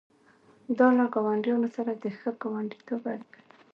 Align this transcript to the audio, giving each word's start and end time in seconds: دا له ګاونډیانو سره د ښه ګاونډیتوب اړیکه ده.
دا 0.77 0.87
له 0.97 1.05
ګاونډیانو 1.13 1.69
سره 1.75 1.91
د 2.03 2.05
ښه 2.17 2.31
ګاونډیتوب 2.41 3.01
اړیکه 3.13 3.39
ده. 3.45 3.45